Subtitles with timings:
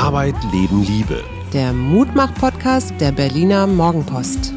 [0.00, 1.22] Arbeit, Leben, Liebe.
[1.52, 4.54] Der Mutmach-Podcast der Berliner Morgenpost.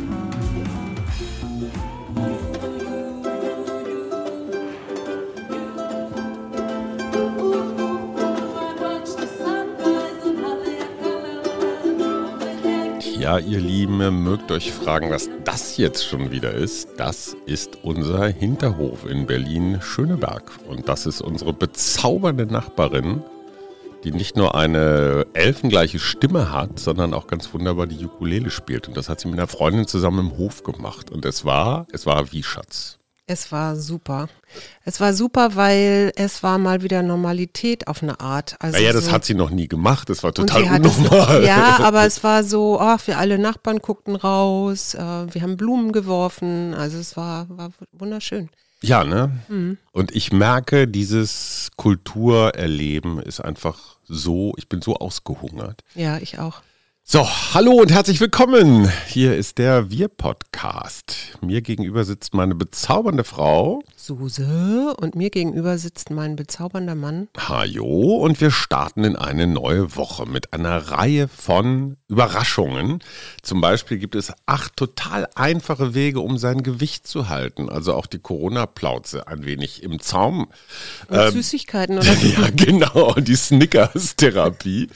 [13.19, 16.87] Ja, ihr Lieben, mögt euch fragen, was das jetzt schon wieder ist.
[16.95, 20.43] Das ist unser Hinterhof in Berlin-Schöneberg.
[20.69, 23.23] Und das ist unsere bezaubernde Nachbarin,
[24.03, 28.87] die nicht nur eine elfengleiche Stimme hat, sondern auch ganz wunderbar die Ukulele spielt.
[28.87, 31.09] Und das hat sie mit einer Freundin zusammen im Hof gemacht.
[31.09, 32.97] Und es war, es war wie Schatz.
[33.25, 34.27] Es war super.
[34.83, 38.57] Es war super, weil es war mal wieder Normalität auf eine Art.
[38.59, 40.09] Also naja, das so, hat sie noch nie gemacht.
[40.09, 41.43] Das war total hat es- unnormal.
[41.45, 45.93] Ja, aber es war so, ach, wir alle Nachbarn guckten raus, äh, wir haben Blumen
[45.93, 46.73] geworfen.
[46.73, 48.49] Also es war, war wunderschön.
[48.81, 49.31] Ja, ne?
[49.47, 49.77] Mhm.
[49.93, 55.83] Und ich merke, dieses Kulturerleben ist einfach so, ich bin so ausgehungert.
[55.95, 56.61] Ja, ich auch.
[57.05, 58.89] So, hallo und herzlich willkommen.
[59.07, 61.37] Hier ist der Wir-Podcast.
[61.41, 63.83] Mir gegenüber sitzt meine bezaubernde Frau.
[63.97, 67.27] Suse und mir gegenüber sitzt mein bezaubernder Mann.
[67.37, 72.99] Hajo und wir starten in eine neue Woche mit einer Reihe von Überraschungen.
[73.41, 77.69] Zum Beispiel gibt es acht total einfache Wege, um sein Gewicht zu halten.
[77.69, 80.47] Also auch die Corona-Plauze ein wenig im Zaum.
[81.09, 82.27] Und Süßigkeiten oder so.
[82.33, 84.87] Ja, genau, die Snickers-Therapie.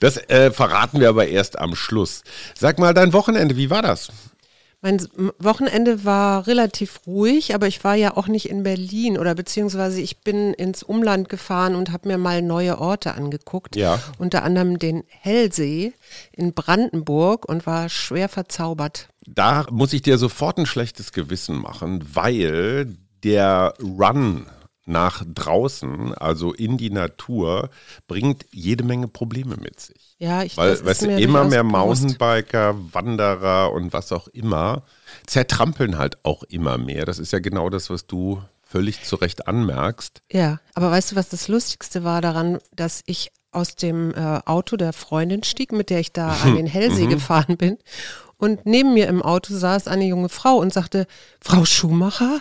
[0.00, 2.22] Das äh, verraten wir aber erst am Schluss.
[2.58, 4.10] Sag mal, dein Wochenende, wie war das?
[4.84, 5.06] Mein
[5.38, 10.22] Wochenende war relativ ruhig, aber ich war ja auch nicht in Berlin oder beziehungsweise ich
[10.22, 13.76] bin ins Umland gefahren und habe mir mal neue Orte angeguckt.
[13.76, 14.00] Ja.
[14.18, 15.92] Unter anderem den Hellsee
[16.32, 19.08] in Brandenburg und war schwer verzaubert.
[19.24, 24.46] Da muss ich dir sofort ein schlechtes Gewissen machen, weil der Run
[24.84, 27.70] nach draußen, also in die Natur,
[28.08, 30.16] bringt jede Menge Probleme mit sich.
[30.18, 31.62] Ja, ich Weil, weißt du, immer mehr.
[31.62, 34.82] Mountainbiker, Wanderer und was auch immer
[35.26, 37.04] zertrampeln halt auch immer mehr.
[37.04, 40.22] Das ist ja genau das, was du völlig zu Recht anmerkst.
[40.32, 44.76] Ja, aber weißt du, was das Lustigste war daran, dass ich aus dem äh, Auto
[44.76, 47.78] der Freundin stieg, mit der ich da an den Hellsee gefahren bin.
[48.38, 51.06] Und neben mir im Auto saß eine junge Frau und sagte,
[51.40, 52.40] Frau Schumacher?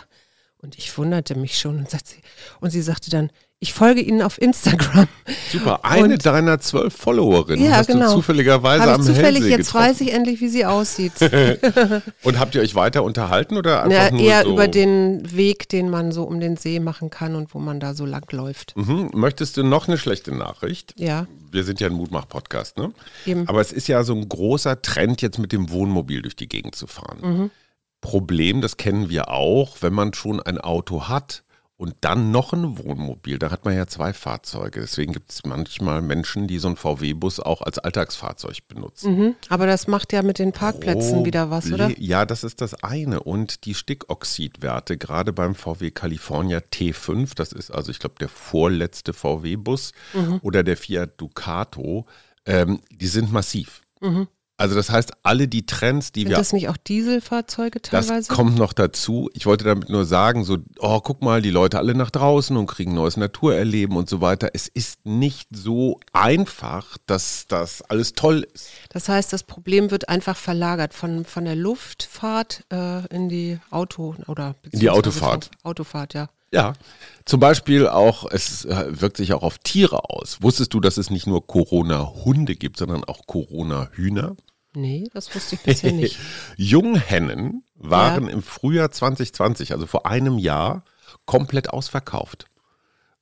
[0.64, 2.18] Und ich wunderte mich schon und, sagt sie,
[2.60, 3.32] und sie sagte dann,
[3.64, 5.08] ich folge Ihnen auf Instagram.
[5.52, 8.08] Super, eine Und- deiner zwölf Followerinnen Ja, hast genau.
[8.08, 9.86] du zufälligerweise Habe am ich zufällig, Hellsee jetzt getroffen.
[9.90, 11.12] weiß ich endlich, wie sie aussieht.
[12.24, 14.54] Und habt ihr euch weiter unterhalten oder einfach Ja, nur eher so?
[14.54, 17.94] über den Weg, den man so um den See machen kann und wo man da
[17.94, 18.76] so lang läuft.
[18.76, 19.12] Mhm.
[19.14, 20.96] Möchtest du noch eine schlechte Nachricht?
[20.98, 22.92] Ja, Wir sind ja ein Mutmach-Podcast, ne?
[23.28, 23.48] Eben.
[23.48, 26.74] Aber es ist ja so ein großer Trend, jetzt mit dem Wohnmobil durch die Gegend
[26.76, 27.20] zu fahren.
[27.22, 27.52] Mhm.
[28.02, 31.44] Problem, das kennen wir auch, wenn man schon ein Auto hat
[31.78, 34.82] und dann noch ein Wohnmobil, da hat man ja zwei Fahrzeuge.
[34.82, 39.16] Deswegen gibt es manchmal Menschen, die so einen VW-Bus auch als Alltagsfahrzeug benutzen.
[39.18, 39.36] mhm.
[39.50, 41.88] aber das macht ja mit den Parkplätzen wieder was, oder?
[41.88, 43.22] Proble- Ja, das ist das eine.
[43.24, 49.14] Und die Stickoxidwerte, gerade beim VW California T5, das ist also, ich glaube, der vorletzte
[49.14, 50.40] VW-Bus Mhm.
[50.44, 52.06] oder der Fiat Ducato,
[52.46, 53.82] ähm, die sind massiv.
[54.02, 54.28] Mhm.
[54.62, 58.32] Also das heißt, alle die Trends, die Sind wir das nicht auch Dieselfahrzeuge das teilweise?
[58.32, 59.30] kommt noch dazu.
[59.34, 62.68] Ich wollte damit nur sagen, so, oh, guck mal, die Leute alle nach draußen und
[62.68, 64.50] kriegen neues Naturerleben und so weiter.
[64.54, 68.70] Es ist nicht so einfach, dass das alles toll ist.
[68.90, 74.16] Das heißt, das Problem wird einfach verlagert von, von der Luftfahrt äh, in die Auto
[74.28, 75.46] oder beziehungsweise Autofahrt.
[75.46, 76.30] von- Autofahrt, ja.
[76.54, 76.74] Ja,
[77.24, 80.40] zum Beispiel auch, es äh, wirkt sich auch auf Tiere aus.
[80.42, 84.36] Wusstest du, dass es nicht nur Corona-Hunde gibt, sondern auch Corona-Hühner?
[84.74, 86.18] Nee, das wusste ich bisher nicht.
[86.58, 88.32] Junghennen waren Ja.
[88.32, 90.84] im Frühjahr 2020, also vor einem Jahr,
[91.26, 92.46] komplett ausverkauft.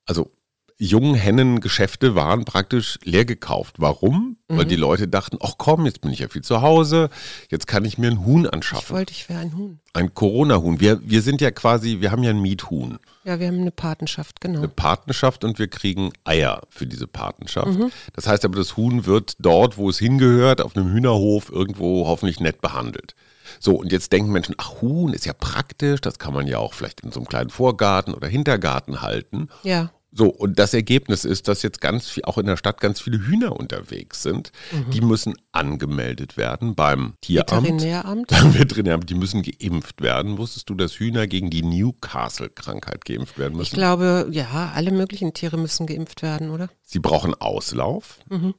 [0.05, 0.31] Also
[0.79, 3.75] Junghennengeschäfte waren praktisch leer gekauft.
[3.79, 4.37] Warum?
[4.47, 4.69] Weil Mhm.
[4.69, 7.09] die Leute dachten, ach komm, jetzt bin ich ja viel zu Hause,
[7.49, 8.95] jetzt kann ich mir ein Huhn Ich anschaffen.
[8.95, 9.79] wollte, ich wäre ein Huhn.
[9.93, 10.79] Ein Corona-Huhn.
[10.79, 12.97] Wir, wir sind ja quasi, wir haben ja ein Miethuhn.
[13.25, 14.59] Ja, wir haben eine Patenschaft, genau.
[14.59, 17.77] eine Patenschaft und wir kriegen Eier für diese Patenschaft.
[17.77, 17.91] Mhm.
[18.13, 22.39] Das heißt aber, das Huhn wird dort, wo es hingehört, auf einem Hühnerhof irgendwo hoffentlich
[22.39, 23.15] nett behandelt.
[23.59, 26.73] So, und jetzt denken Menschen, ach, Huhn ist ja praktisch, das kann man ja auch
[26.73, 29.49] vielleicht in so einem kleinen Vorgarten oder Hintergarten halten.
[29.63, 29.91] Ja.
[30.11, 33.19] So, und das Ergebnis ist, dass jetzt ganz viel, auch in der Stadt ganz viele
[33.19, 34.51] Hühner unterwegs sind.
[34.71, 34.91] Mhm.
[34.91, 37.51] Die müssen angemeldet werden beim Tieramt.
[37.51, 38.27] Veterinäramt.
[38.27, 40.39] Beim Veterinäramt, die müssen geimpft werden.
[40.39, 43.67] Wusstest du, dass Hühner gegen die Newcastle-Krankheit geimpft werden müssen?
[43.67, 46.69] Ich glaube, ja, alle möglichen Tiere müssen geimpft werden, oder?
[46.81, 48.19] Sie brauchen Auslauf.
[48.29, 48.56] Mhm.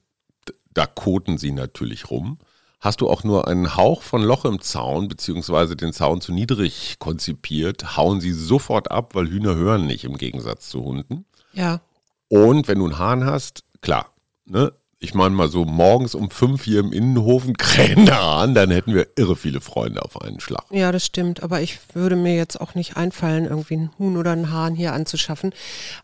[0.72, 2.38] Da koten sie natürlich rum.
[2.78, 6.96] Hast du auch nur einen Hauch von Loch im Zaun, beziehungsweise den Zaun zu niedrig
[6.98, 11.26] konzipiert, hauen sie sofort ab, weil Hühner hören nicht im Gegensatz zu Hunden.
[11.52, 11.80] Ja.
[12.28, 14.12] Und wenn du einen Hahn hast, klar,
[14.46, 14.72] ne?
[15.02, 18.94] Ich meine mal so morgens um fünf hier im Innenhofen krähen der Hahn, dann hätten
[18.94, 20.64] wir irre viele Freunde auf einen Schlag.
[20.68, 21.42] Ja, das stimmt.
[21.42, 24.92] Aber ich würde mir jetzt auch nicht einfallen, irgendwie einen Huhn oder einen Hahn hier
[24.92, 25.54] anzuschaffen.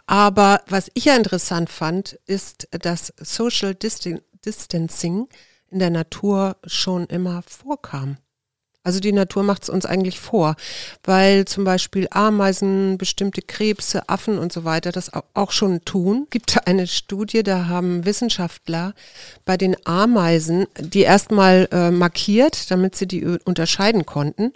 [0.07, 5.29] Aber was ich ja interessant fand, ist das Social Distancing
[5.71, 8.17] in der Natur schon immer vorkam.
[8.87, 10.55] Also die Natur macht es uns eigentlich vor,
[11.03, 16.29] weil zum Beispiel Ameisen, bestimmte Krebse, Affen und so weiter das auch schon tun.
[16.31, 18.95] Gibt eine Studie, da haben Wissenschaftler
[19.45, 24.53] bei den Ameisen die erstmal äh, markiert, damit sie die unterscheiden konnten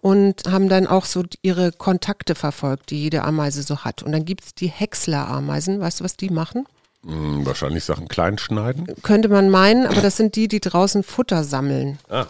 [0.00, 4.02] und haben dann auch so ihre Kontakte verfolgt, die jede Ameise so hat.
[4.02, 5.80] Und dann gibt es die Häcksler-Ameisen.
[5.80, 6.64] Weißt du, was die machen?
[7.06, 8.86] Hm, wahrscheinlich Sachen klein schneiden.
[9.02, 11.98] Könnte man meinen, aber das sind die, die draußen Futter sammeln.
[12.08, 12.26] Ah.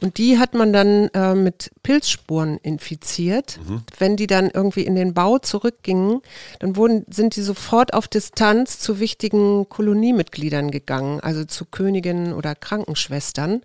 [0.00, 3.58] Und die hat man dann äh, mit Pilzspuren infiziert.
[3.66, 3.82] Mhm.
[3.98, 6.20] Wenn die dann irgendwie in den Bau zurückgingen,
[6.60, 12.54] dann wurden, sind die sofort auf Distanz zu wichtigen Koloniemitgliedern gegangen, also zu Königinnen oder
[12.54, 13.62] Krankenschwestern.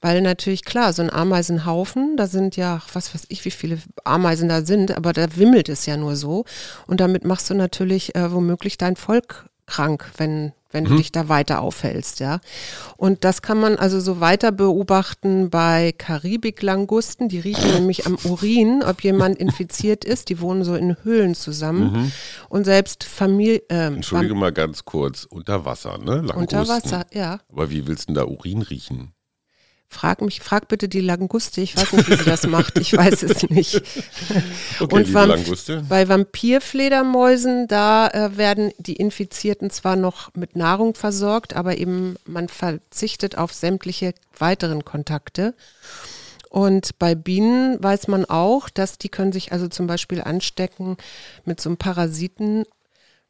[0.00, 4.48] Weil natürlich klar, so ein Ameisenhaufen, da sind ja, was weiß ich, wie viele Ameisen
[4.48, 6.44] da sind, aber da wimmelt es ja nur so.
[6.86, 10.88] Und damit machst du natürlich äh, womöglich dein Volk krank, wenn, wenn mhm.
[10.88, 12.40] du dich da weiter aufhältst, ja.
[12.96, 17.28] Und das kann man also so weiter beobachten bei Karibiklangusten.
[17.28, 20.28] Die riechen nämlich am Urin, ob jemand infiziert ist.
[20.28, 21.92] Die wohnen so in Höhlen zusammen.
[21.92, 22.12] Mhm.
[22.48, 23.62] Und selbst Familie.
[23.68, 26.16] Äh, Entschuldige mal ganz kurz, unter Wasser, ne?
[26.16, 26.40] Langusten.
[26.40, 27.38] Unter Wasser, ja.
[27.50, 29.14] Aber wie willst du denn da Urin riechen?
[29.94, 31.60] Frag mich, frag bitte die Languste.
[31.60, 32.78] Ich weiß nicht, wie sie das macht.
[32.78, 33.80] Ich weiß es nicht.
[34.80, 35.84] Okay, und Languste.
[35.88, 42.48] bei Vampirfledermäusen, da äh, werden die Infizierten zwar noch mit Nahrung versorgt, aber eben man
[42.48, 45.54] verzichtet auf sämtliche weiteren Kontakte.
[46.50, 50.96] Und bei Bienen weiß man auch, dass die können sich also zum Beispiel anstecken
[51.44, 52.64] mit so einem Parasiten.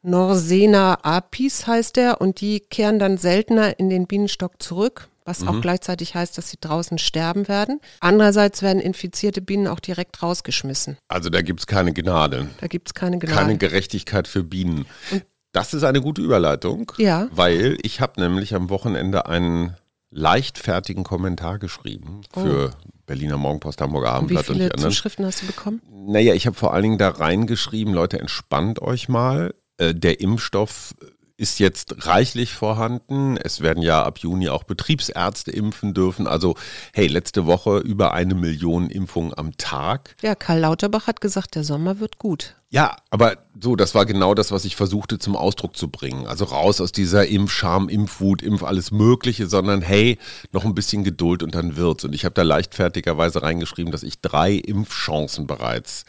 [0.03, 5.49] Norsena apis heißt der und die kehren dann seltener in den Bienenstock zurück was mhm.
[5.49, 7.81] auch gleichzeitig heißt, dass sie draußen sterben werden.
[8.01, 10.99] Andererseits werden infizierte Bienen auch direkt rausgeschmissen.
[11.09, 12.49] Also da gibt es keine Gnade.
[12.61, 13.35] Da gibt es keine Gnade.
[13.35, 14.87] Keine Gerechtigkeit für Bienen.
[15.11, 17.29] Und das ist eine gute Überleitung, ja.
[17.31, 19.77] weil ich habe nämlich am Wochenende einen
[20.11, 22.89] leichtfertigen Kommentar geschrieben für oh.
[23.07, 24.81] Berliner Morgenpost, Hamburger Abendblatt und, wie viele und.
[24.81, 25.83] Zuschriften hast du bekommen?
[25.91, 29.55] Naja, ich habe vor allen Dingen da reingeschrieben, Leute, entspannt euch mal.
[29.77, 30.95] Äh, der Impfstoff
[31.37, 33.37] ist jetzt reichlich vorhanden.
[33.37, 36.27] Es werden ja ab Juni auch Betriebsärzte impfen dürfen.
[36.27, 36.55] Also,
[36.93, 40.17] hey, letzte Woche über eine Million Impfungen am Tag.
[40.23, 42.55] Ja, Karl Lauterbach hat gesagt, der Sommer wird gut.
[42.71, 46.27] Ja, aber so, das war genau das, was ich versuchte zum Ausdruck zu bringen.
[46.27, 50.19] Also raus aus dieser Impfscham, Impfwut, Impf alles Mögliche, sondern hey,
[50.53, 52.05] noch ein bisschen Geduld und dann wird's.
[52.05, 56.05] Und ich habe da leichtfertigerweise reingeschrieben, dass ich drei Impfchancen bereits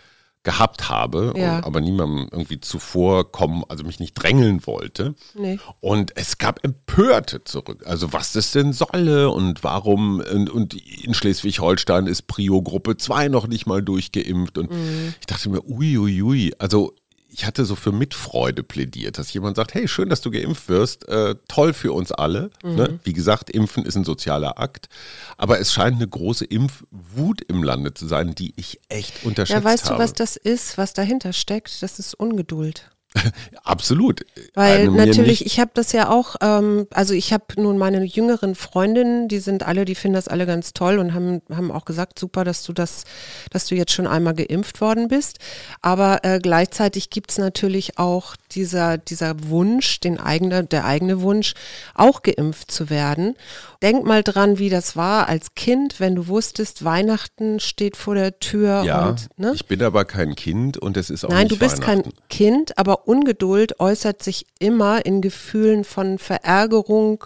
[0.46, 1.62] gehabt habe, ja.
[1.66, 5.16] aber niemandem irgendwie zuvor kommen, also mich nicht drängeln wollte.
[5.34, 5.60] Nee.
[5.82, 7.84] Und es gab Empörte zurück.
[7.86, 13.28] Also was das denn solle und warum und, und in Schleswig-Holstein ist Prio Gruppe 2
[13.28, 14.58] noch nicht mal durchgeimpft.
[14.58, 15.16] Und mhm.
[15.20, 16.54] ich dachte mir, uiuiui, ui, ui.
[16.60, 16.94] also
[17.36, 21.06] ich hatte so für Mitfreude plädiert, dass jemand sagt, hey, schön, dass du geimpft wirst,
[21.10, 22.50] äh, toll für uns alle.
[22.64, 22.76] Mhm.
[22.76, 23.00] Ne?
[23.04, 24.88] Wie gesagt, Impfen ist ein sozialer Akt,
[25.36, 29.68] aber es scheint eine große Impfwut im Lande zu sein, die ich echt unterschätzt habe.
[29.68, 29.96] Ja, weißt habe.
[29.96, 31.84] du, was das ist, was dahinter steckt?
[31.84, 32.90] Das ist Ungeduld.
[33.64, 34.26] Absolut.
[34.54, 39.28] Weil natürlich, ich habe das ja auch, ähm, also ich habe nun meine jüngeren Freundinnen,
[39.28, 42.44] die sind alle, die finden das alle ganz toll und haben, haben auch gesagt, super,
[42.44, 43.04] dass du das,
[43.52, 45.40] dass du jetzt schon einmal geimpft worden bist.
[45.82, 51.54] Aber äh, gleichzeitig gibt's natürlich auch dieser, dieser Wunsch, den eigene, der eigene Wunsch,
[51.94, 53.36] auch geimpft zu werden.
[53.82, 58.40] Denk mal dran, wie das war als Kind, wenn du wusstest, Weihnachten steht vor der
[58.40, 58.84] Tür.
[58.84, 59.52] Ja, und, ne?
[59.54, 62.78] ich bin aber kein Kind und es ist auch Nein, nicht du bist kein Kind,
[62.78, 67.26] aber Ungeduld äußert sich immer in Gefühlen von Verärgerung,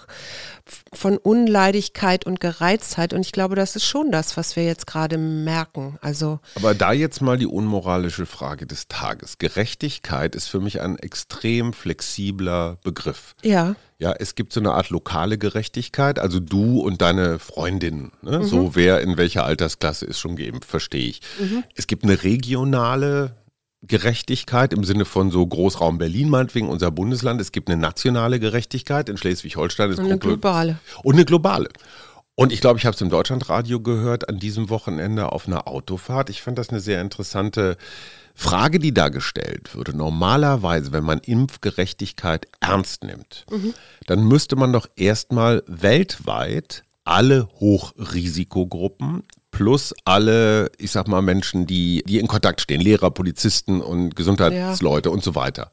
[0.94, 3.14] von Unleidigkeit und Gereiztheit.
[3.14, 5.98] Und ich glaube, das ist schon das, was wir jetzt gerade merken.
[6.02, 9.38] Also Aber da jetzt mal die unmoralische Frage des Tages.
[9.38, 13.36] Gerechtigkeit ist für mich ein extrem flexibler Begriff.
[13.42, 13.76] Ja.
[14.02, 18.40] Ja, es gibt so eine Art lokale Gerechtigkeit, also du und deine Freundin, ne?
[18.40, 18.44] mhm.
[18.46, 21.22] so wer in welcher Altersklasse ist schon geimpft, verstehe ich.
[21.38, 21.66] Mhm.
[21.76, 23.36] Es gibt eine regionale
[23.82, 27.40] Gerechtigkeit im Sinne von so Großraum Berlin meinetwegen, unser Bundesland.
[27.40, 29.92] Es gibt eine nationale Gerechtigkeit in Schleswig-Holstein.
[29.94, 30.80] Und eine globale.
[31.04, 31.70] Und eine globale.
[32.36, 36.30] Und ich glaube, ich habe es im Deutschlandradio gehört an diesem Wochenende auf einer Autofahrt.
[36.30, 37.76] Ich fand das eine sehr interessante
[38.34, 39.96] Frage, die da gestellt würde.
[39.96, 43.74] Normalerweise, wenn man Impfgerechtigkeit ernst nimmt, mhm.
[44.08, 49.24] dann müsste man doch erstmal weltweit alle Hochrisikogruppen
[49.60, 55.10] plus alle, ich sag mal, Menschen, die, die in Kontakt stehen, Lehrer, Polizisten und Gesundheitsleute
[55.10, 55.14] ja.
[55.14, 55.70] und so weiter.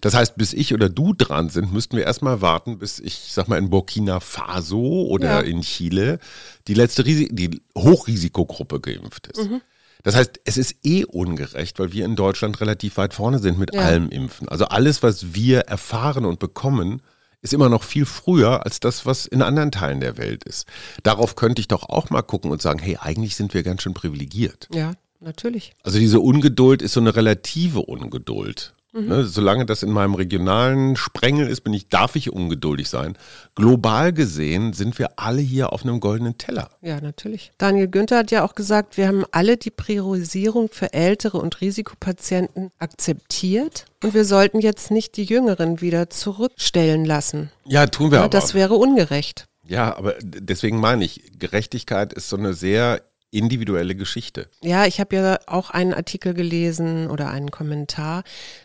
[0.00, 3.48] Das heißt, bis ich oder du dran sind, müssten wir erstmal warten, bis ich, sag
[3.48, 5.40] mal, in Burkina Faso oder ja.
[5.40, 6.20] in Chile
[6.68, 9.50] die letzte Risi die Hochrisikogruppe geimpft ist.
[9.50, 9.62] Mhm.
[10.04, 13.74] Das heißt, es ist eh ungerecht, weil wir in Deutschland relativ weit vorne sind mit
[13.74, 13.80] ja.
[13.80, 14.48] allem Impfen.
[14.48, 17.02] Also alles, was wir erfahren und bekommen,
[17.44, 20.66] ist immer noch viel früher als das, was in anderen Teilen der Welt ist.
[21.02, 23.92] Darauf könnte ich doch auch mal gucken und sagen, hey, eigentlich sind wir ganz schön
[23.92, 24.66] privilegiert.
[24.72, 25.74] Ja, natürlich.
[25.82, 28.74] Also diese Ungeduld ist so eine relative Ungeduld.
[28.94, 29.08] Mhm.
[29.08, 33.18] Ne, solange das in meinem regionalen Sprengel ist, bin ich, darf ich ungeduldig sein.
[33.56, 36.70] Global gesehen sind wir alle hier auf einem goldenen Teller.
[36.80, 37.50] Ja, natürlich.
[37.58, 42.70] Daniel Günther hat ja auch gesagt, wir haben alle die Priorisierung für ältere und Risikopatienten
[42.78, 47.50] akzeptiert und wir sollten jetzt nicht die Jüngeren wieder zurückstellen lassen.
[47.64, 48.30] Ja, tun wir ja, aber.
[48.30, 49.46] Das wäre ungerecht.
[49.66, 53.02] Ja, aber deswegen meine ich, Gerechtigkeit ist so eine sehr
[53.34, 54.48] individuelle Geschichte.
[54.62, 58.22] Ja, ich habe ja auch einen Artikel gelesen oder einen Kommentar,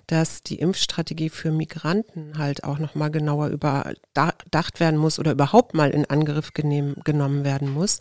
[0.08, 5.90] dass die Impfstrategie für Migranten halt auch nochmal genauer überdacht werden muss oder überhaupt mal
[5.90, 8.00] in Angriff genommen werden muss,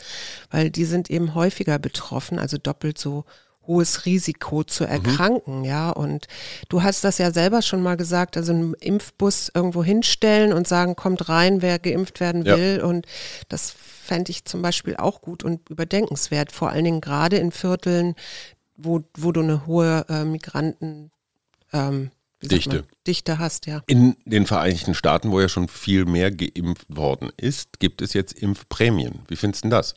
[0.50, 3.25] weil die sind eben häufiger betroffen, also doppelt so
[3.68, 4.90] hohes Risiko zu mhm.
[4.90, 5.64] erkranken, mhm.
[5.64, 5.90] ja.
[5.90, 6.26] Und
[6.68, 10.96] du hast das ja selber schon mal gesagt, also einen Impfbus irgendwo hinstellen und sagen,
[10.96, 12.78] kommt rein, wer geimpft werden will.
[12.78, 12.84] Ja.
[12.84, 13.06] Und
[13.48, 18.16] das fände ich zum Beispiel auch gut und überdenkenswert, vor allen Dingen gerade in Vierteln,
[18.76, 21.10] wo, wo du eine hohe äh, Migranten
[21.72, 22.10] ähm,
[22.42, 22.84] Dichte.
[23.06, 23.82] Dichte hast, ja.
[23.87, 28.32] In den Vereinigten Staaten, wo ja schon viel mehr geimpft worden ist, gibt es jetzt
[28.32, 29.20] Impfprämien.
[29.26, 29.94] Wie findest du das?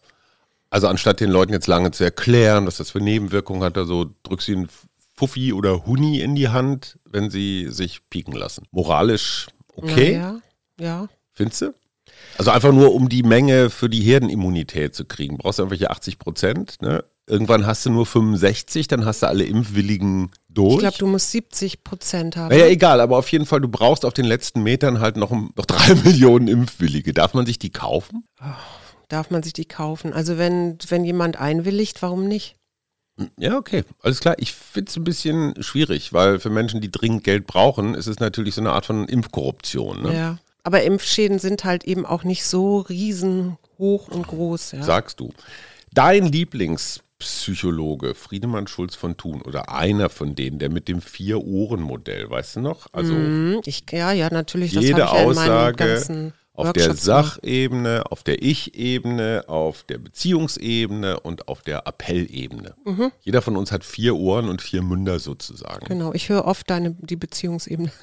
[0.71, 4.47] Also anstatt den Leuten jetzt lange zu erklären, was das für Nebenwirkungen hat, also drückst
[4.47, 4.69] du einen
[5.13, 8.65] Fuffi oder Huni in die Hand, wenn sie sich pieken lassen.
[8.71, 10.13] Moralisch okay?
[10.15, 10.41] Ja,
[10.79, 11.09] ja.
[11.33, 11.73] Findest du?
[12.37, 15.37] Also einfach nur, um die Menge für die Herdenimmunität zu kriegen.
[15.37, 17.03] Brauchst du irgendwelche 80 Prozent, ne?
[17.27, 20.73] Irgendwann hast du nur 65, dann hast du alle Impfwilligen durch.
[20.73, 22.49] Ich glaube, du musst 70 Prozent haben.
[22.49, 25.65] Naja, egal, aber auf jeden Fall, du brauchst auf den letzten Metern halt noch, noch
[25.65, 27.13] drei Millionen Impfwillige.
[27.13, 28.25] Darf man sich die kaufen?
[28.41, 28.45] Oh,
[29.11, 30.13] darf man sich die kaufen?
[30.13, 32.55] Also wenn, wenn jemand einwilligt, warum nicht?
[33.37, 34.35] Ja, okay, alles klar.
[34.39, 38.19] Ich finde es ein bisschen schwierig, weil für Menschen, die dringend Geld brauchen, ist es
[38.19, 40.03] natürlich so eine Art von Impfkorruption.
[40.03, 40.15] Ne?
[40.15, 40.37] Ja.
[40.63, 44.73] Aber Impfschäden sind halt eben auch nicht so riesenhoch und groß.
[44.73, 44.83] Ja.
[44.83, 45.31] Sagst du.
[45.93, 52.57] Dein Lieblingspsychologe, Friedemann Schulz von Thun, oder einer von denen, der mit dem Vier-Ohren-Modell, weißt
[52.57, 52.87] du noch?
[52.93, 54.71] Also mm, ich, ja, ja, natürlich.
[54.71, 61.47] Jede das ich Aussage ja auf der Sachebene, auf der Ich-Ebene, auf der Beziehungsebene und
[61.47, 62.75] auf der Appellebene.
[62.85, 63.11] Mhm.
[63.21, 65.85] Jeder von uns hat vier Ohren und vier Münder sozusagen.
[65.85, 67.91] Genau, ich höre oft deine, die Beziehungsebene.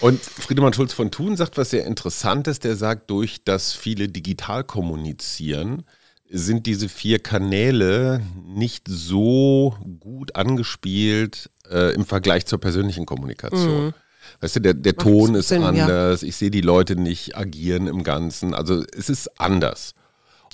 [0.00, 2.60] Und Friedemann Schulz von Thun sagt was sehr Interessantes.
[2.60, 5.82] Der sagt, durch das viele digital kommunizieren,
[6.30, 13.86] sind diese vier Kanäle nicht so gut angespielt äh, im Vergleich zur persönlichen Kommunikation.
[13.86, 13.94] Mhm.
[14.40, 16.28] Weißt du, der, der Ton ist Sinn, anders, ja.
[16.28, 18.54] ich sehe die Leute nicht agieren im Ganzen.
[18.54, 19.94] Also es ist anders.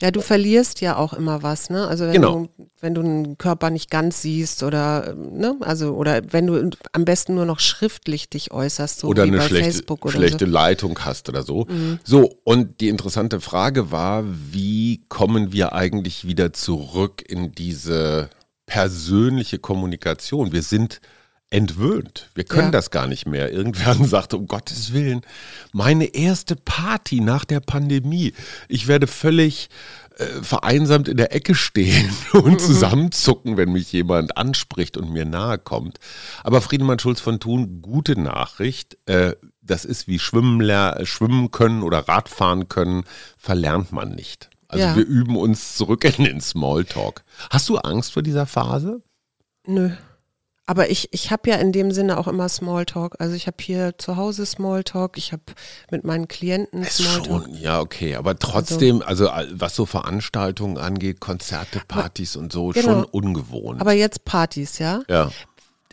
[0.00, 1.86] Ja, du verlierst ja auch immer was, ne?
[1.86, 2.48] Also wenn genau.
[2.56, 5.56] du, wenn du einen Körper nicht ganz siehst oder, ne?
[5.60, 9.38] Also, oder wenn du am besten nur noch schriftlich dich äußerst, so oder wie eine
[9.38, 10.50] bei schlechte, Facebook oder schlechte so.
[10.50, 11.66] Leitung hast oder so.
[11.68, 12.00] Mhm.
[12.02, 18.30] So, und die interessante Frage war, wie kommen wir eigentlich wieder zurück in diese
[18.66, 20.52] persönliche Kommunikation?
[20.52, 21.00] Wir sind
[21.50, 22.30] entwöhnt.
[22.34, 22.70] Wir können ja.
[22.72, 23.52] das gar nicht mehr.
[23.52, 25.22] Irgendwer sagt, um Gottes Willen,
[25.72, 28.34] meine erste Party nach der Pandemie.
[28.68, 29.68] Ich werde völlig
[30.16, 32.58] äh, vereinsamt in der Ecke stehen und mhm.
[32.58, 35.98] zusammenzucken, wenn mich jemand anspricht und mir nahe kommt.
[36.42, 38.96] Aber Friedemann Schulz von Thun, gute Nachricht.
[39.06, 40.60] Äh, das ist wie Schwimmen,
[41.06, 43.04] schwimmen können oder Radfahren können,
[43.38, 44.50] verlernt man nicht.
[44.68, 44.96] Also ja.
[44.96, 47.24] wir üben uns zurück in den Smalltalk.
[47.50, 49.02] Hast du Angst vor dieser Phase?
[49.66, 49.90] Nö.
[50.66, 53.16] Aber ich, ich habe ja in dem Sinne auch immer Smalltalk.
[53.18, 55.42] Also ich habe hier zu Hause Smalltalk, ich habe
[55.90, 57.44] mit meinen Klienten Smalltalk.
[57.44, 62.68] Schon, ja, okay, aber trotzdem, also, also was so Veranstaltungen angeht, Konzerte, Partys und so,
[62.68, 62.82] genau.
[62.82, 63.80] schon ungewohnt.
[63.80, 65.02] Aber jetzt Partys, ja?
[65.08, 65.30] Ja.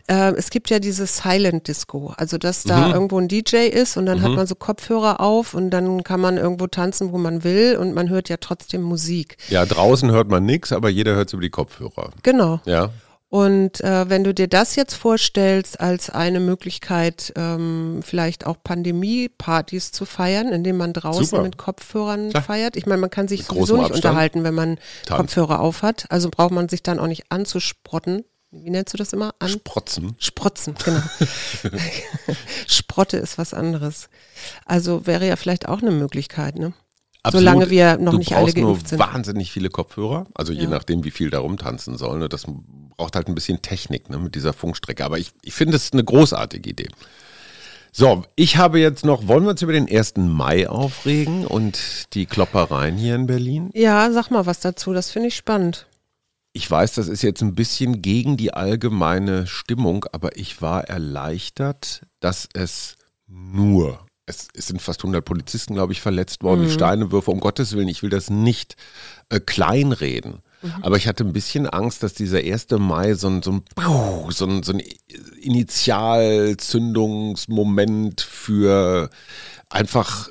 [0.08, 2.94] Äh, es gibt ja dieses Silent Disco, also dass da mhm.
[2.94, 4.22] irgendwo ein DJ ist und dann mhm.
[4.22, 7.94] hat man so Kopfhörer auf und dann kann man irgendwo tanzen, wo man will und
[7.94, 9.36] man hört ja trotzdem Musik.
[9.48, 12.10] Ja, draußen hört man nichts, aber jeder hört es über die Kopfhörer.
[12.22, 12.60] Genau.
[12.64, 12.90] Ja.
[13.32, 19.90] Und äh, wenn du dir das jetzt vorstellst als eine Möglichkeit, ähm, vielleicht auch Pandemie-Partys
[19.90, 21.42] zu feiern, indem man draußen Super.
[21.42, 22.42] mit Kopfhörern Klar.
[22.42, 22.76] feiert.
[22.76, 24.04] Ich meine, man kann sich Mit sowieso nicht Abstand.
[24.04, 25.18] unterhalten, wenn man Tanz.
[25.18, 26.04] Kopfhörer aufhat.
[26.10, 28.26] Also braucht man sich dann auch nicht anzusprotten.
[28.50, 29.34] Wie nennst du das immer?
[29.38, 30.14] An Sprotzen.
[30.18, 31.00] Sprotzen, genau.
[32.66, 34.10] Sprotte ist was anderes.
[34.66, 36.74] Also wäre ja vielleicht auch eine Möglichkeit, ne?
[37.30, 38.98] Solange wir noch du nicht alle geimpft sind.
[38.98, 40.68] wahnsinnig viele Kopfhörer, also je Ja.
[40.70, 42.28] nachdem, wie viel da rumtanzen sollen.
[42.28, 42.46] Das
[42.96, 45.04] braucht halt ein bisschen Technik ne, mit dieser Funkstrecke.
[45.04, 46.88] Aber ich, ich finde es eine großartige Idee.
[47.92, 50.14] So, ich habe jetzt noch, wollen wir uns über den 1.
[50.16, 51.78] Mai aufregen und
[52.14, 53.70] die Kloppereien hier in Berlin?
[53.74, 55.86] Ja, sag mal was dazu, das finde ich spannend.
[56.54, 62.02] Ich weiß, das ist jetzt ein bisschen gegen die allgemeine Stimmung, aber ich war erleichtert,
[62.20, 64.00] dass es nur,
[64.32, 67.88] es, es sind fast 100 Polizisten, glaube ich, verletzt worden, die Steinewürfe, um Gottes Willen,
[67.88, 68.76] ich will das nicht
[69.28, 70.42] äh, kleinreden.
[70.80, 72.68] Aber ich hatte ein bisschen Angst, dass dieser 1.
[72.78, 73.62] Mai so ein, so ein,
[74.30, 74.80] so ein, so ein
[75.40, 79.10] Initialzündungsmoment für
[79.68, 80.28] einfach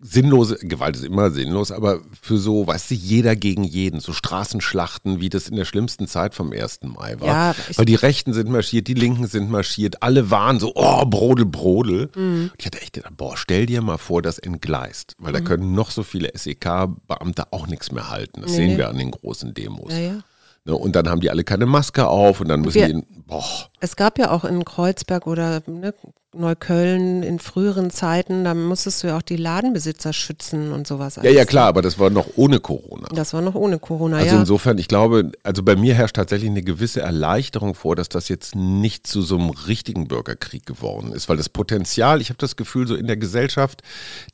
[0.00, 5.20] sinnlose, Gewalt ist immer sinnlos, aber für so, weißt du, jeder gegen jeden, so Straßenschlachten,
[5.20, 6.80] wie das in der schlimmsten Zeit vom 1.
[6.82, 7.26] Mai war.
[7.26, 11.46] Ja, Weil die Rechten sind marschiert, die Linken sind marschiert, alle waren so, oh, Brodel,
[11.46, 12.10] Brodel.
[12.14, 12.50] Mhm.
[12.52, 15.36] Und ich hatte echt gedacht, boah, stell dir mal vor, das entgleist, weil Mhm.
[15.36, 18.42] da können noch so viele SEK-Beamte auch nichts mehr halten.
[18.42, 19.92] Das Nee, sehen wir an den großen Demos.
[19.92, 20.18] Ja, ja.
[20.66, 23.06] Ne, und dann haben die alle keine Maske auf und dann müssen Wir- die, in,
[23.26, 23.42] boah,
[23.80, 25.94] Es gab ja auch in Kreuzberg oder ne,
[26.32, 31.16] Neukölln in früheren Zeiten, da musstest du ja auch die Ladenbesitzer schützen und sowas.
[31.16, 33.08] ja, ja, klar, aber das war noch ohne Corona.
[33.12, 34.40] Das war noch ohne Corona, Also ja.
[34.40, 38.54] insofern, ich glaube, also bei mir herrscht tatsächlich eine gewisse Erleichterung vor, dass das jetzt
[38.54, 42.86] nicht zu so einem richtigen Bürgerkrieg geworden ist, weil das Potenzial, ich habe das Gefühl,
[42.86, 43.82] so in der Gesellschaft,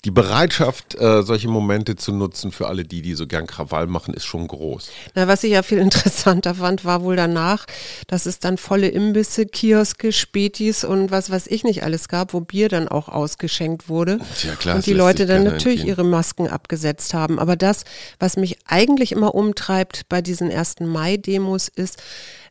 [0.05, 4.13] die Bereitschaft, äh, solche Momente zu nutzen für alle die, die so gern Krawall machen,
[4.13, 4.91] ist schon groß.
[5.15, 7.65] Na, was ich ja viel interessanter fand, war wohl danach,
[8.07, 12.41] dass es dann volle Imbisse, Kioske, Spätis und was weiß ich nicht alles gab, wo
[12.41, 14.19] Bier dann auch ausgeschenkt wurde.
[14.37, 15.97] Tja, klar, und die Leute dann natürlich entgehen.
[15.97, 17.39] ihre Masken abgesetzt haben.
[17.39, 17.85] Aber das,
[18.19, 22.03] was mich eigentlich immer umtreibt bei diesen ersten Mai-Demos ist,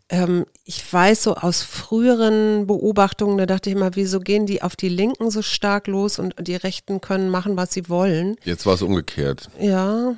[0.09, 4.75] ähm, ich weiß so aus früheren Beobachtungen, da dachte ich immer, wieso gehen die auf
[4.75, 8.35] die Linken so stark los und die Rechten können machen, was sie wollen.
[8.43, 9.49] Jetzt war es umgekehrt.
[9.59, 10.15] Ja,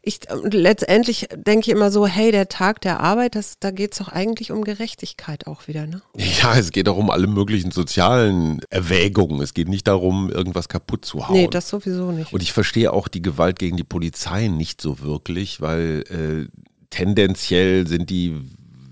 [0.00, 3.92] ich äh, letztendlich denke ich immer so, hey, der Tag der Arbeit, das, da geht
[3.92, 6.00] es doch eigentlich um Gerechtigkeit auch wieder, ne?
[6.16, 9.42] Ja, es geht auch um alle möglichen sozialen Erwägungen.
[9.42, 11.36] Es geht nicht darum, irgendwas kaputt zu hauen.
[11.36, 12.32] Nee, das sowieso nicht.
[12.32, 16.48] Und ich verstehe auch die Gewalt gegen die Polizei nicht so wirklich, weil äh,
[16.88, 18.34] tendenziell sind die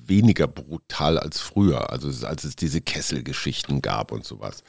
[0.09, 4.63] weniger brutal als früher, also als es diese Kesselgeschichten gab und sowas.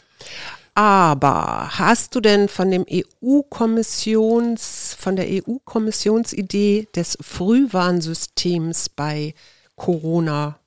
[0.76, 9.34] Aber hast du denn von dem EU-Kommissions, von der EU-Kommissionsidee des Frühwarnsystems bei
[9.76, 10.60] Corona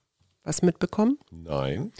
[0.45, 1.19] was mitbekommen?
[1.31, 1.93] Nein.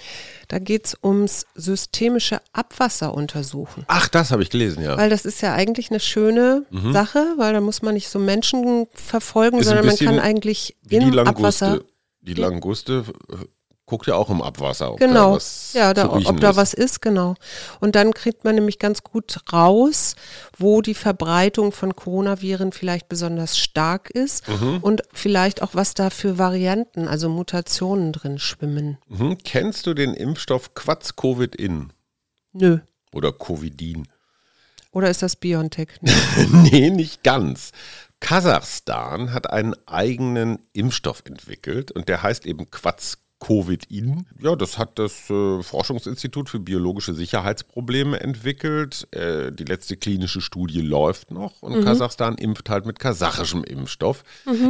[0.49, 3.85] Da geht es ums systemische Abwasseruntersuchen.
[3.87, 4.97] Ach, das habe ich gelesen, ja.
[4.97, 8.87] Weil das ist ja eigentlich eine schöne Sache, weil da muss man nicht so Menschen
[8.95, 9.61] verfolgen, Mhm.
[9.61, 11.19] Ist sondern man kann eigentlich im.
[11.19, 11.81] Abwasser.
[12.23, 13.37] Die Languste äh,
[13.85, 14.93] guckt ja auch im Abwasser.
[14.93, 16.57] Ob Genau, Da was ja, da, ob da ist.
[16.57, 17.35] was ist, genau.
[17.81, 20.15] Und dann kriegt man nämlich ganz gut raus,
[20.57, 24.79] wo die Verbreitung von Coronaviren vielleicht besonders stark ist Mhm.
[24.83, 28.99] und vielleicht auch, was da für Varianten, also Mutationen drin schwimmen.
[29.09, 29.37] Mhm.
[29.45, 31.93] Kennst du den Impfstoff Quatz-Covid-In
[32.53, 32.79] Nö.
[33.13, 34.09] oder Covidin?
[34.93, 35.89] Oder ist das BioNTech?
[36.53, 37.73] nee, nicht ganz.
[38.23, 44.25] Kasachstan hat einen eigenen Impfstoff entwickelt und der heißt eben Quatz Covid-In.
[44.41, 49.09] Ja, das hat das äh, Forschungsinstitut für biologische Sicherheitsprobleme entwickelt.
[49.11, 54.23] Äh, die letzte klinische Studie läuft noch und Kasachstan impft halt mit kasachischem Impfstoff.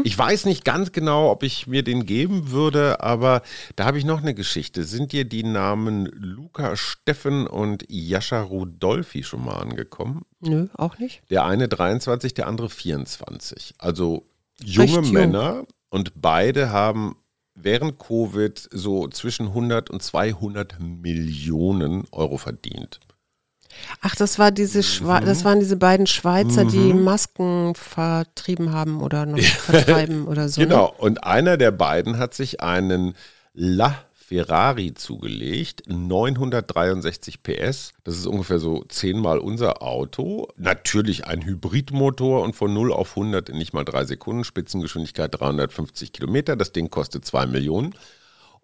[0.04, 3.42] Ich weiß nicht ganz genau, ob ich mir den geben würde, aber
[3.76, 4.85] da habe ich noch eine Geschichte.
[4.85, 10.22] Sind dir die Namen Luca Steffen und Jascha Rudolfi schon mal angekommen?
[10.40, 11.22] Nö, auch nicht.
[11.28, 13.74] Der eine 23, der andere 24.
[13.76, 14.24] Also
[14.64, 15.12] junge jung.
[15.12, 17.16] Männer und beide haben
[17.54, 23.00] während Covid so zwischen 100 und 200 Millionen Euro verdient.
[24.02, 25.24] Ach, das war diese Schwe Mhm.
[25.24, 30.60] das waren diese beiden Schweizer, die Masken vertrieben haben oder noch vertreiben oder so.
[30.60, 30.66] ne?
[30.66, 30.94] Genau.
[30.98, 33.14] Und einer der beiden hat sich einen
[33.54, 33.94] La
[34.33, 37.92] Ferrari zugelegt, 963 PS.
[38.03, 40.49] Das ist ungefähr so zehnmal unser Auto.
[40.57, 44.45] Natürlich ein Hybridmotor und von 0 auf 100 in nicht mal drei Sekunden.
[44.45, 46.57] Spitzengeschwindigkeit 350 Kilometer.
[46.57, 47.95] Das Ding kostet 2 Millionen.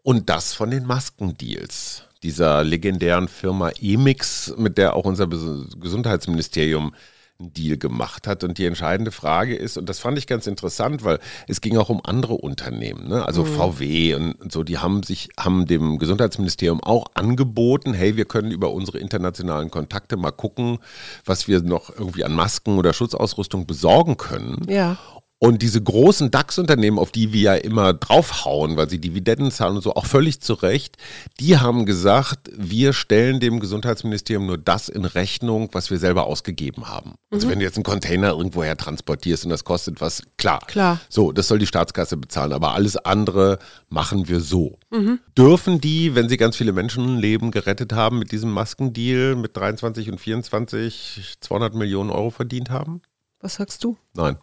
[0.02, 6.94] Und das von den Maskendeals dieser legendären Firma Emix, mit der auch unser Gesundheitsministerium
[7.40, 8.42] einen Deal gemacht hat.
[8.42, 11.88] Und die entscheidende Frage ist, und das fand ich ganz interessant, weil es ging auch
[11.88, 13.24] um andere Unternehmen, ne?
[13.24, 13.54] also mhm.
[13.54, 18.72] VW und so, die haben sich, haben dem Gesundheitsministerium auch angeboten, hey, wir können über
[18.72, 20.78] unsere internationalen Kontakte mal gucken,
[21.24, 24.66] was wir noch irgendwie an Masken oder Schutzausrüstung besorgen können.
[24.68, 24.98] Ja.
[25.40, 29.82] Und diese großen DAX-Unternehmen, auf die wir ja immer draufhauen, weil sie Dividenden zahlen und
[29.82, 30.96] so, auch völlig zu Recht,
[31.38, 36.88] die haben gesagt, wir stellen dem Gesundheitsministerium nur das in Rechnung, was wir selber ausgegeben
[36.88, 37.14] haben.
[37.30, 37.52] Also mhm.
[37.52, 40.58] wenn du jetzt einen Container irgendwoher transportierst und das kostet was, klar.
[40.66, 41.00] Klar.
[41.08, 44.80] So, das soll die Staatskasse bezahlen, aber alles andere machen wir so.
[44.90, 45.20] Mhm.
[45.36, 50.18] Dürfen die, wenn sie ganz viele Menschenleben gerettet haben mit diesem Maskendeal mit 23 und
[50.18, 53.02] 24 200 Millionen Euro verdient haben?
[53.40, 53.96] Was sagst du?
[54.14, 54.36] Nein.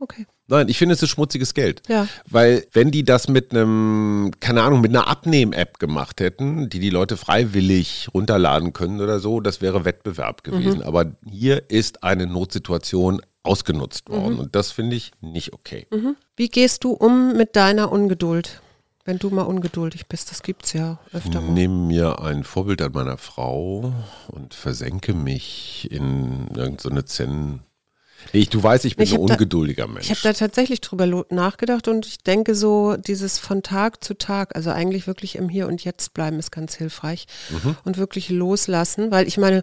[0.00, 0.26] Okay.
[0.48, 1.82] Nein, ich finde, es ist schmutziges Geld.
[1.86, 2.08] Ja.
[2.28, 6.90] Weil, wenn die das mit einem, keine Ahnung, mit einer Abnehm-App gemacht hätten, die die
[6.90, 10.78] Leute freiwillig runterladen können oder so, das wäre Wettbewerb gewesen.
[10.78, 10.84] Mhm.
[10.84, 14.34] Aber hier ist eine Notsituation ausgenutzt worden.
[14.34, 14.40] Mhm.
[14.40, 15.86] Und das finde ich nicht okay.
[15.90, 16.16] Mhm.
[16.34, 18.62] Wie gehst du um mit deiner Ungeduld?
[19.04, 21.52] Wenn du mal ungeduldig bist, das gibt es ja öfter mal.
[21.52, 23.92] Nehme mir ein Vorbild an meiner Frau
[24.28, 27.60] und versenke mich in irgendeine so Zen
[28.32, 30.10] ich, du weißt, ich bin ich ein ungeduldiger da, Mensch.
[30.10, 34.54] Ich habe da tatsächlich drüber nachgedacht und ich denke so, dieses von Tag zu Tag,
[34.54, 37.76] also eigentlich wirklich im Hier und Jetzt bleiben ist ganz hilfreich mhm.
[37.84, 39.62] und wirklich loslassen, weil ich meine,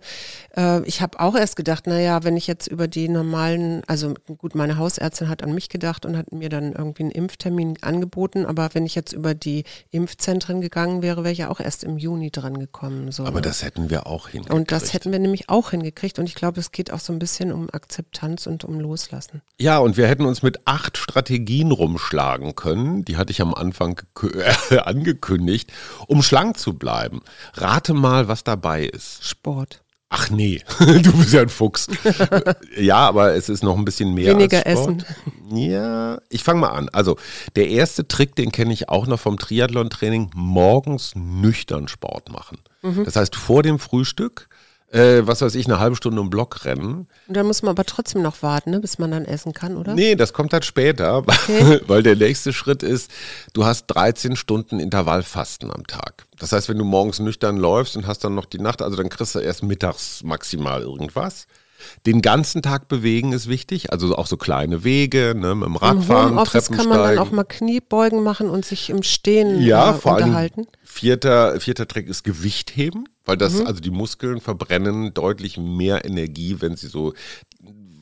[0.55, 4.55] äh, ich habe auch erst gedacht, naja, wenn ich jetzt über die normalen, also gut,
[4.55, 8.69] meine Hausärztin hat an mich gedacht und hat mir dann irgendwie einen Impftermin angeboten, aber
[8.73, 12.31] wenn ich jetzt über die Impfzentren gegangen wäre, wäre ich ja auch erst im Juni
[12.31, 13.11] dran gekommen.
[13.11, 13.41] So, aber ne?
[13.41, 14.53] das hätten wir auch hingekriegt.
[14.53, 17.19] Und das hätten wir nämlich auch hingekriegt und ich glaube, es geht auch so ein
[17.19, 19.41] bisschen um Akzeptanz und um Loslassen.
[19.59, 24.01] Ja, und wir hätten uns mit acht Strategien rumschlagen können, die hatte ich am Anfang
[24.69, 25.71] äh, angekündigt,
[26.07, 27.21] um schlank zu bleiben.
[27.53, 29.27] Rate mal, was dabei ist.
[29.27, 29.81] Sport.
[30.09, 31.87] Ach nee, du bist ja ein Fuchs.
[32.77, 34.31] ja, aber es ist noch ein bisschen mehr.
[34.37, 35.03] Weniger als Sport.
[35.03, 35.57] essen.
[35.57, 36.87] Ja, ich fange mal an.
[36.93, 37.17] Also,
[37.57, 42.59] der erste Trick, den kenne ich auch noch vom Triathlon-Training: morgens nüchtern Sport machen.
[42.83, 43.03] Mhm.
[43.03, 44.47] Das heißt, vor dem Frühstück
[44.91, 47.07] äh, was weiß ich, eine halbe Stunde im Block rennen.
[47.27, 49.93] Und dann muss man aber trotzdem noch warten, ne, bis man dann essen kann, oder?
[49.93, 51.81] Nee, das kommt halt später, okay.
[51.87, 53.11] weil der nächste Schritt ist,
[53.53, 56.25] du hast 13 Stunden Intervallfasten am Tag.
[56.39, 59.09] Das heißt, wenn du morgens nüchtern läufst und hast dann noch die Nacht, also dann
[59.09, 61.47] kriegst du erst mittags maximal irgendwas.
[62.05, 66.29] Den ganzen Tag bewegen ist wichtig, also auch so kleine Wege, ne, mit dem Radfahren,
[66.29, 69.93] Im Homeoffice kann man dann auch mal Kniebeugen machen und sich im Stehen ja, äh,
[69.93, 70.61] vor unterhalten.
[70.61, 73.67] Allem vierter, vierter Trick ist Gewicht heben, weil das, mhm.
[73.67, 77.13] also die Muskeln verbrennen deutlich mehr Energie, wenn sie so,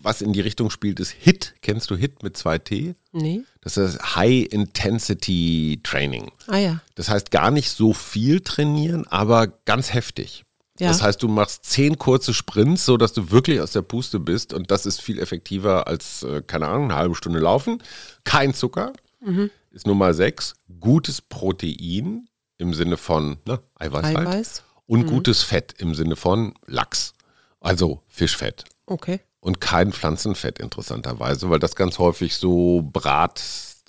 [0.02, 1.56] was in die Richtung spielt, ist HIT.
[1.62, 2.96] Kennst du HIT mit zwei T?
[3.12, 3.42] Nee.
[3.62, 6.32] Das ist High Intensity Training.
[6.48, 6.82] Ah ja.
[6.94, 10.45] Das heißt gar nicht so viel trainieren, aber ganz heftig.
[10.80, 10.90] Ja.
[10.90, 14.54] Das heißt, du machst zehn kurze Sprints, so dass du wirklich aus der Puste bist
[14.54, 17.82] und das ist viel effektiver als, äh, keine Ahnung, eine halbe Stunde laufen.
[18.26, 19.50] Kein Zucker, mhm.
[19.72, 20.56] ist Nummer sechs.
[20.82, 24.18] Gutes Protein im Sinne von ne, Eiweiß, halt.
[24.18, 24.36] Eiweiß.
[24.36, 24.64] Halt.
[24.86, 25.08] und mhm.
[25.08, 27.14] gutes Fett im Sinne von Lachs,
[27.62, 28.66] also Fischfett.
[28.86, 29.22] Okay.
[29.40, 33.42] Und kein Pflanzenfett interessanterweise, weil das ganz häufig so Brat-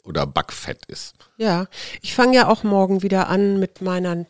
[0.05, 1.15] oder Backfett ist.
[1.37, 1.67] Ja,
[2.01, 4.27] ich fange ja auch morgen wieder an mit meiner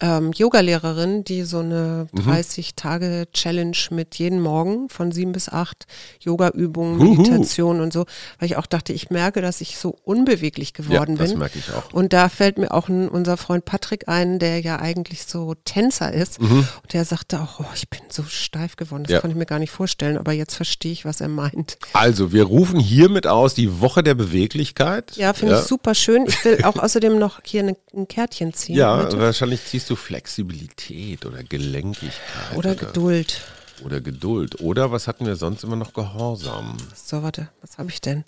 [0.00, 2.20] ähm, Yogalehrerin, die so eine mhm.
[2.20, 5.86] 30-Tage-Challenge mit jeden Morgen von sieben bis acht
[6.20, 8.06] Yoga-Übungen, Meditation und so,
[8.38, 11.38] weil ich auch dachte, ich merke, dass ich so unbeweglich geworden ja, das bin.
[11.38, 11.92] merke ich auch.
[11.92, 16.12] Und da fällt mir auch ein, unser Freund Patrick ein, der ja eigentlich so Tänzer
[16.12, 16.40] ist.
[16.40, 16.66] Mhm.
[16.82, 19.04] Und der sagte auch, oh, ich bin so steif geworden.
[19.04, 19.20] Das ja.
[19.20, 21.78] konnte ich mir gar nicht vorstellen, aber jetzt verstehe ich, was er meint.
[21.92, 25.16] Also, wir rufen hiermit aus die Woche der Beweglichkeit.
[25.16, 25.60] Ja, finde ja.
[25.60, 26.24] ich super schön.
[26.26, 28.76] Ich will auch außerdem noch hier ein Kärtchen ziehen.
[28.76, 29.18] Ja, heute.
[29.18, 32.56] wahrscheinlich ziehst du du Flexibilität oder Gelenkigkeit?
[32.56, 33.42] Oder, oder Geduld.
[33.84, 34.60] Oder Geduld.
[34.60, 35.92] Oder was hatten wir sonst immer noch?
[35.92, 36.76] Gehorsam.
[36.94, 38.24] So, warte, was habe ich denn?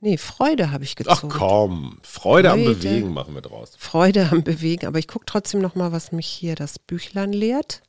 [0.00, 1.28] Nee, Freude habe ich gezogen.
[1.32, 3.72] Ach komm, Freude, Freude, am Bewegen machen wir draus.
[3.76, 7.82] Freude am Bewegen, aber ich gucke trotzdem noch mal, was mich hier das Büchlein lehrt.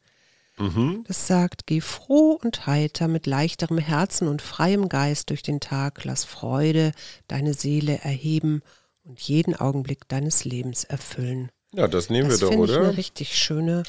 [0.57, 1.03] Mhm.
[1.07, 6.03] Das sagt, geh froh und heiter mit leichterem Herzen und freiem Geist durch den Tag,
[6.03, 6.93] lass Freude
[7.27, 8.61] deine Seele erheben
[9.03, 11.51] und jeden Augenblick deines Lebens erfüllen.
[11.73, 12.67] Ja, das nehmen das wir doch, oder?
[12.73, 13.83] Das ist eine richtig schöne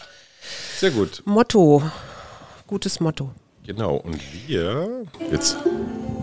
[0.76, 1.22] Sehr gut.
[1.24, 1.82] Motto.
[2.66, 3.30] Gutes Motto.
[3.64, 6.20] Genau, und wir jetzt haben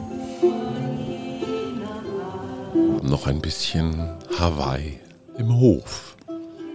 [3.01, 4.99] noch ein bisschen Hawaii
[5.37, 6.15] im Hof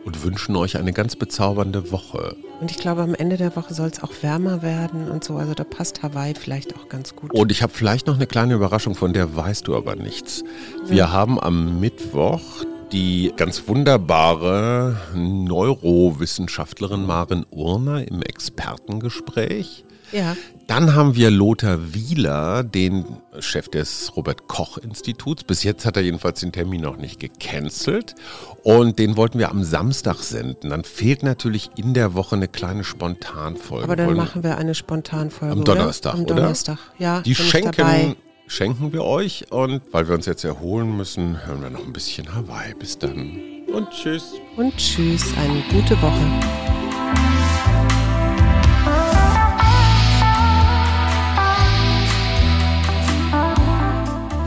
[0.05, 2.35] und wünschen euch eine ganz bezaubernde Woche.
[2.61, 5.37] Und ich glaube, am Ende der Woche soll es auch wärmer werden und so.
[5.37, 7.33] Also da passt Hawaii vielleicht auch ganz gut.
[7.33, 10.43] Und ich habe vielleicht noch eine kleine Überraschung, von der weißt du aber nichts.
[10.87, 11.13] Wir ja.
[11.13, 19.85] haben am Mittwoch die ganz wunderbare Neurowissenschaftlerin Maren Urner im Expertengespräch.
[20.13, 20.37] Ja.
[20.67, 23.07] Dann haben wir Lothar Wieler, den
[23.41, 25.45] Chef des Robert-Koch-Instituts.
[25.45, 28.15] Bis jetzt hat er jedenfalls den Termin noch nicht gecancelt.
[28.63, 30.69] Und den wollten wir am Samstag senden.
[30.69, 33.85] Dann fehlt natürlich in der Woche eine kleine Spontanfolge.
[33.85, 35.53] Aber dann Wollen- machen wir eine Spontanfolge.
[35.55, 35.75] Am oder?
[35.77, 36.35] Donnerstag, Am oder?
[36.35, 37.23] Donnerstag, ja.
[37.23, 38.17] Die schenken,
[38.53, 39.47] schenken wir euch.
[39.51, 42.75] Und weil wir uns jetzt erholen müssen, hören wir noch ein bisschen Hawaii.
[42.75, 43.41] Bis dann.
[43.73, 44.35] Und tschüss.
[44.57, 46.27] Und tschüss, eine gute Woche.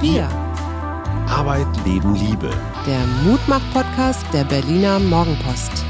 [0.01, 0.29] Wir,
[1.27, 2.51] Arbeit, Leben, Liebe.
[2.85, 5.83] der Mutmach-Podcast der Berliner Morgenpost.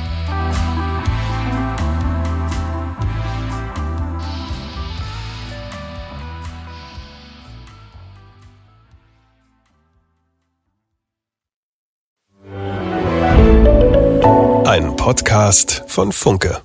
[15.05, 16.63] Podcast von Funke.